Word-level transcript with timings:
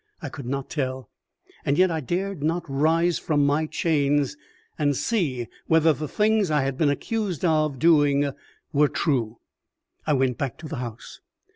I 0.19 0.29
could 0.29 0.47
not 0.47 0.67
tell. 0.71 1.11
And 1.63 1.77
yet 1.77 1.91
I 1.91 1.99
dared 1.99 2.41
not 2.41 2.63
rise 2.67 3.19
from 3.19 3.45
my 3.45 3.67
chains, 3.67 4.35
and 4.79 4.95
see 4.97 5.45
whether 5.67 5.93
the 5.93 6.07
things 6.07 6.49
I 6.49 6.63
had 6.63 6.75
been 6.75 6.89
accused 6.89 7.45
of 7.45 7.77
doing 7.77 8.31
were 8.73 8.87
true. 8.87 9.37
I 10.07 10.13
went 10.13 10.39
back 10.39 10.57
to 10.57 10.67
the 10.67 10.77
house. 10.77 11.19